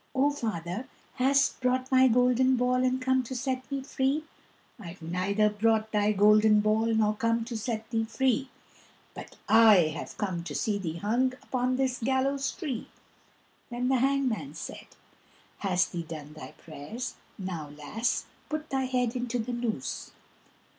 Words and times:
O 0.15 0.31
father, 0.31 0.87
hast 1.17 1.61
brought 1.61 1.91
my 1.91 2.07
golden 2.07 2.55
ball 2.55 2.83
And 2.83 2.99
come 2.99 3.21
to 3.21 3.35
set 3.35 3.71
me 3.71 3.83
free?" 3.83 4.23
"I've 4.79 4.99
neither 4.99 5.47
brought 5.47 5.91
thy 5.91 6.11
golden 6.11 6.59
ball 6.59 6.87
Nor 6.87 7.13
come 7.15 7.45
to 7.45 7.55
set 7.55 7.87
thee 7.91 8.05
free, 8.05 8.49
But 9.13 9.37
I 9.47 9.93
have 9.95 10.17
come 10.17 10.43
to 10.45 10.55
see 10.55 10.79
thee 10.79 10.95
hung 10.97 11.33
Upon 11.43 11.75
this 11.75 11.99
gallows 11.99 12.51
tree." 12.51 12.87
Then 13.69 13.89
the 13.89 13.97
hangman 13.97 14.55
said, 14.55 14.87
"Hast 15.59 15.91
thee 15.91 16.01
done 16.01 16.33
thy 16.33 16.53
prayers? 16.53 17.13
Now, 17.37 17.69
lass, 17.69 18.25
put 18.49 18.71
thy 18.71 18.85
head 18.85 19.15
into 19.15 19.37
the 19.37 19.53
noose." 19.53 20.13